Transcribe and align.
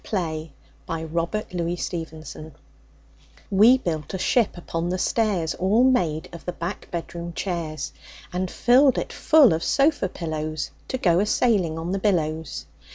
ANONYMOUS 0.03 0.33
A 0.33 0.47
GOOD 1.13 1.45
PLAY 1.51 2.53
We 3.51 3.77
built 3.77 4.15
a 4.15 4.17
ship 4.17 4.57
upon 4.57 4.89
the 4.89 4.97
stairs 4.97 5.53
All 5.53 5.83
made 5.83 6.27
of 6.33 6.43
the 6.43 6.53
back 6.53 6.89
bedroom 6.89 7.33
chairs, 7.33 7.93
And 8.33 8.49
filled 8.49 8.97
it 8.97 9.13
full 9.13 9.53
of 9.53 9.63
sofa 9.63 10.09
pillows 10.09 10.71
To 10.87 10.97
go 10.97 11.19
a 11.19 11.27
sailing 11.27 11.77
on 11.77 11.91
the 11.91 11.99
billows. 11.99 12.65